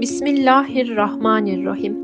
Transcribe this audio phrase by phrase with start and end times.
[0.00, 1.96] Bismillahirrahmanirrahim.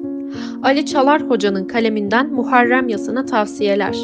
[0.62, 3.96] Ali Çalar Hoca'nın kaleminden Muharrem Yasına tavsiyeler.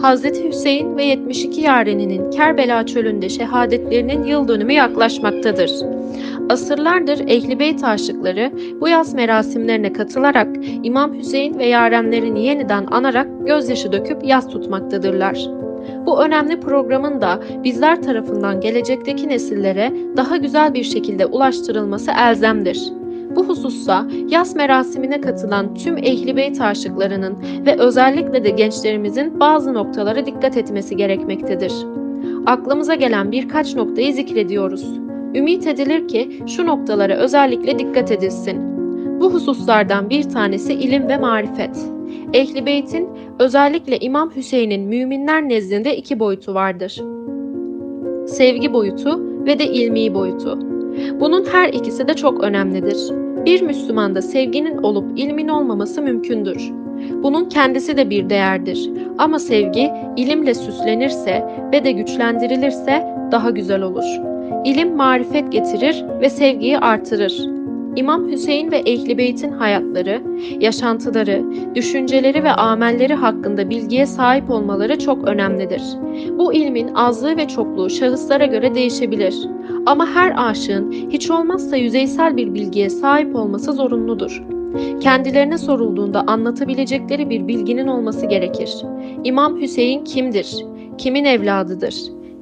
[0.00, 5.70] Hazreti Hüseyin ve 72 yareninin Kerbela çölünde şehadetlerinin yıl dönümü yaklaşmaktadır.
[6.48, 10.48] Asırlardır Ehli Beyt aşıkları bu yaz merasimlerine katılarak
[10.82, 15.48] İmam Hüseyin ve yarenlerini yeniden anarak gözyaşı döküp yaz tutmaktadırlar.
[16.06, 23.01] Bu önemli programın da bizler tarafından gelecekteki nesillere daha güzel bir şekilde ulaştırılması elzemdir.
[23.36, 27.36] Bu hususta yaz merasimine katılan tüm Ehli Beyt aşıklarının
[27.66, 31.72] ve özellikle de gençlerimizin bazı noktalara dikkat etmesi gerekmektedir.
[32.46, 34.86] Aklımıza gelen birkaç noktayı zikrediyoruz.
[35.34, 38.72] Ümit edilir ki şu noktalara özellikle dikkat edilsin.
[39.20, 41.76] Bu hususlardan bir tanesi ilim ve marifet.
[42.32, 47.02] Ehli Beyt'in özellikle İmam Hüseyin'in müminler nezdinde iki boyutu vardır.
[48.26, 50.71] Sevgi boyutu ve de ilmi boyutu.
[51.20, 52.96] Bunun her ikisi de çok önemlidir.
[53.46, 56.70] Bir Müslümanda sevginin olup ilmin olmaması mümkündür.
[57.22, 58.90] Bunun kendisi de bir değerdir.
[59.18, 64.04] Ama sevgi ilimle süslenirse ve de güçlendirilirse daha güzel olur.
[64.64, 67.61] İlim marifet getirir ve sevgiyi artırır.
[67.96, 70.22] İmam Hüseyin ve Ehli Beyt'in hayatları,
[70.60, 71.44] yaşantıları,
[71.74, 75.82] düşünceleri ve amelleri hakkında bilgiye sahip olmaları çok önemlidir.
[76.38, 79.34] Bu ilmin azlığı ve çokluğu şahıslara göre değişebilir.
[79.86, 84.42] Ama her aşığın hiç olmazsa yüzeysel bir bilgiye sahip olması zorunludur.
[85.00, 88.76] Kendilerine sorulduğunda anlatabilecekleri bir bilginin olması gerekir.
[89.24, 90.56] İmam Hüseyin kimdir?
[90.98, 91.94] Kimin evladıdır?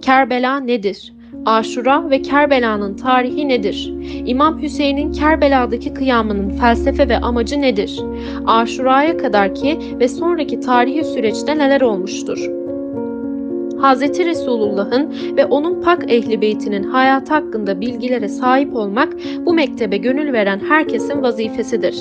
[0.02, 1.12] Kerbela nedir?
[1.46, 3.94] Aşura ve Kerbela'nın tarihi nedir?
[4.26, 8.00] İmam Hüseyin'in Kerbela'daki kıyamının felsefe ve amacı nedir?
[8.46, 12.38] Aşura'ya kadarki ve sonraki tarihi süreçte neler olmuştur?
[13.82, 14.00] Hz.
[14.18, 20.60] Resulullah'ın ve onun pak ehli beytinin hayatı hakkında bilgilere sahip olmak bu mektebe gönül veren
[20.68, 21.96] herkesin vazifesidir.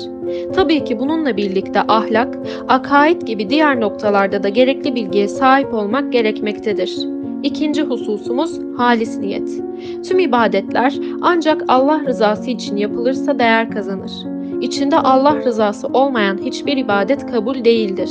[0.54, 7.19] Tabii ki bununla birlikte ahlak, akaid gibi diğer noktalarda da gerekli bilgiye sahip olmak gerekmektedir.
[7.42, 9.62] İkinci hususumuz halis niyet.
[10.08, 14.12] Tüm ibadetler ancak Allah rızası için yapılırsa değer kazanır.
[14.60, 18.10] İçinde Allah rızası olmayan hiçbir ibadet kabul değildir.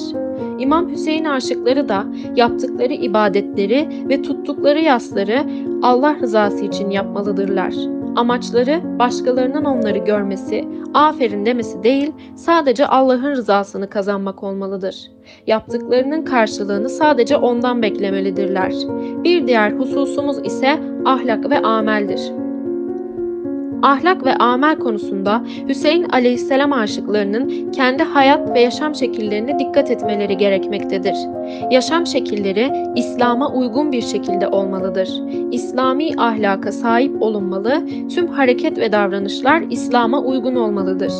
[0.59, 5.43] İmam Hüseyin aşıkları da yaptıkları ibadetleri ve tuttukları yasları
[5.81, 7.98] Allah rızası için yapmalıdırlar.
[8.15, 15.11] Amaçları başkalarının onları görmesi, aferin demesi değil, sadece Allah'ın rızasını kazanmak olmalıdır.
[15.47, 18.73] Yaptıklarının karşılığını sadece ondan beklemelidirler.
[19.23, 22.48] Bir diğer hususumuz ise ahlak ve ameldir.
[23.81, 31.15] Ahlak ve amel konusunda Hüseyin aleyhisselam aşıklarının kendi hayat ve yaşam şekillerine dikkat etmeleri gerekmektedir.
[31.71, 35.09] Yaşam şekilleri İslam'a uygun bir şekilde olmalıdır.
[35.51, 37.83] İslami ahlaka sahip olunmalı,
[38.15, 41.13] tüm hareket ve davranışlar İslam'a uygun olmalıdır.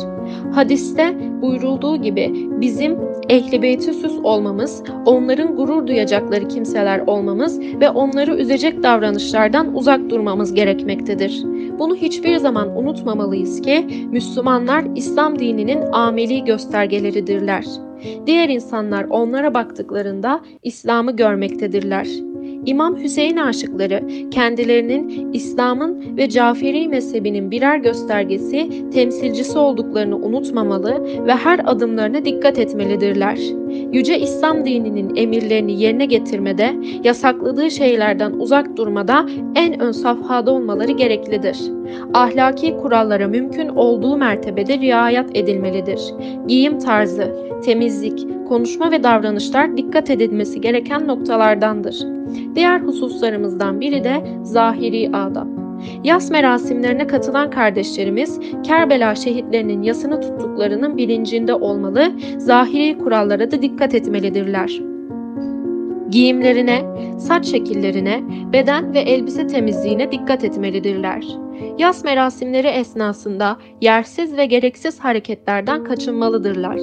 [0.54, 2.96] Hadiste buyurulduğu gibi bizim
[3.28, 10.54] ehli beyti süs olmamız, onların gurur duyacakları kimseler olmamız ve onları üzecek davranışlardan uzak durmamız
[10.54, 11.42] gerekmektedir.
[11.78, 17.64] Bunu hiçbir zaman unutmamalıyız ki Müslümanlar İslam dininin ameli göstergeleridirler.
[18.26, 22.29] Diğer insanlar onlara baktıklarında İslam'ı görmektedirler.
[22.66, 31.60] İmam Hüseyin aşıkları kendilerinin İslam'ın ve Caferi mezhebinin birer göstergesi, temsilcisi olduklarını unutmamalı ve her
[31.64, 33.38] adımlarına dikkat etmelidirler.
[33.92, 41.79] Yüce İslam dininin emirlerini yerine getirmede, yasakladığı şeylerden uzak durmada en ön safhada olmaları gereklidir.
[42.14, 46.00] Ahlaki kurallara mümkün olduğu mertebede riayet edilmelidir.
[46.46, 51.96] Giyim tarzı, temizlik, konuşma ve davranışlar dikkat edilmesi gereken noktalardandır.
[52.54, 55.46] Diğer hususlarımızdan biri de zahiri adab.
[56.04, 64.80] Yas merasimlerine katılan kardeşlerimiz Kerbela şehitlerinin yasını tuttuklarının bilincinde olmalı, zahiri kurallara da dikkat etmelidirler.
[66.10, 66.82] Giyimlerine,
[67.18, 68.20] saç şekillerine,
[68.52, 71.24] beden ve elbise temizliğine dikkat etmelidirler.
[71.78, 76.78] Yas merasimleri esnasında yersiz ve gereksiz hareketlerden kaçınmalıdırlar.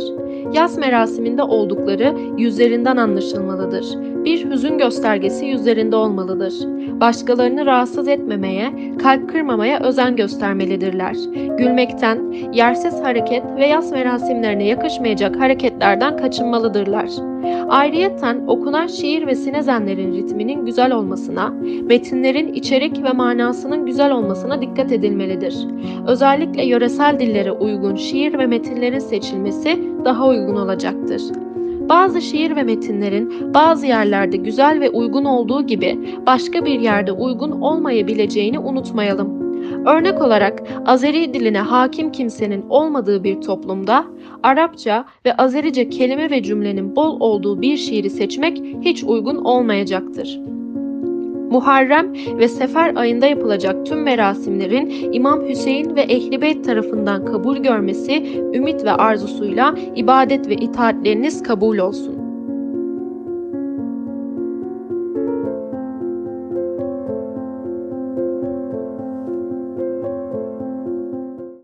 [0.54, 3.86] Yas merasiminde oldukları yüzlerinden anlaşılmalıdır.
[4.26, 6.54] Bir hüzün göstergesi yüzlerinde olmalıdır.
[7.00, 11.16] Başkalarını rahatsız etmemeye, kalp kırmamaya özen göstermelidirler.
[11.58, 17.37] Gülmekten, yersiz hareket ve yas merasimlerine yakışmayacak hareketlerden kaçınmalıdırlar.
[17.70, 21.50] Ayrıyeten okunan şiir ve sinezenlerin ritminin güzel olmasına,
[21.84, 25.58] metinlerin içerik ve manasının güzel olmasına dikkat edilmelidir.
[26.08, 31.22] Özellikle yöresel dillere uygun şiir ve metinlerin seçilmesi daha uygun olacaktır.
[31.90, 37.52] Bazı şiir ve metinlerin bazı yerlerde güzel ve uygun olduğu gibi başka bir yerde uygun
[37.52, 39.37] olmayabileceğini unutmayalım.
[39.88, 44.06] Örnek olarak Azeri diline hakim kimsenin olmadığı bir toplumda
[44.44, 50.40] Arapça ve Azerice kelime ve cümlenin bol olduğu bir şiiri seçmek hiç uygun olmayacaktır.
[51.52, 58.42] Muharrem ve Sefer ayında yapılacak tüm merasimlerin İmam Hüseyin ve Ehli Beyt tarafından kabul görmesi
[58.54, 62.17] ümit ve arzusuyla ibadet ve itaatleriniz kabul olsun.